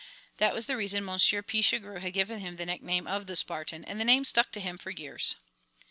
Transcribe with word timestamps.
That 0.37 0.55
was 0.55 0.65
the 0.65 0.75
reason 0.77 1.05
Monsieur 1.05 1.43
Pichegru 1.43 1.99
had 1.99 2.13
given 2.13 2.39
him 2.39 2.55
the 2.55 2.65
nickname 2.65 3.05
of 3.05 3.27
"The 3.27 3.35
Spartan," 3.35 3.85
and 3.85 3.99
the 3.99 4.03
name 4.03 4.25
stuck 4.25 4.51
to 4.53 4.59
him 4.59 4.79
for 4.79 4.89
years. 4.89 5.35